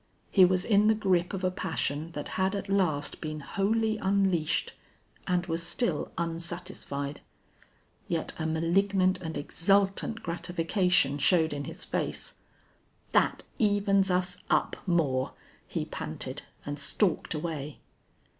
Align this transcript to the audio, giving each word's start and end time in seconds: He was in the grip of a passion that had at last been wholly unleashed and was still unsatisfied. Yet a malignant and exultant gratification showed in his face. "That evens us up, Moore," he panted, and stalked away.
He 0.31 0.45
was 0.45 0.65
in 0.65 0.87
the 0.87 0.95
grip 0.95 1.31
of 1.31 1.43
a 1.43 1.51
passion 1.51 2.11
that 2.13 2.29
had 2.29 2.55
at 2.55 2.67
last 2.67 3.21
been 3.21 3.39
wholly 3.41 3.99
unleashed 3.99 4.73
and 5.27 5.45
was 5.45 5.61
still 5.61 6.11
unsatisfied. 6.17 7.21
Yet 8.07 8.33
a 8.39 8.47
malignant 8.47 9.21
and 9.21 9.37
exultant 9.37 10.23
gratification 10.23 11.19
showed 11.19 11.53
in 11.53 11.65
his 11.65 11.85
face. 11.85 12.33
"That 13.11 13.43
evens 13.59 14.09
us 14.09 14.41
up, 14.49 14.75
Moore," 14.87 15.33
he 15.67 15.85
panted, 15.85 16.41
and 16.65 16.79
stalked 16.79 17.35
away. 17.35 17.77